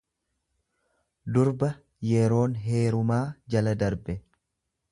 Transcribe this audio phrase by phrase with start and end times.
[1.35, 1.69] durba
[2.11, 3.23] yeroon heerumaa
[3.57, 4.17] jala darbe.